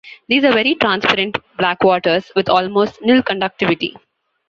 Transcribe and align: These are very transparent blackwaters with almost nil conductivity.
These 0.27 0.43
are 0.45 0.51
very 0.53 0.73
transparent 0.73 1.37
blackwaters 1.59 2.33
with 2.35 2.49
almost 2.49 3.03
nil 3.03 3.21
conductivity. 3.21 3.95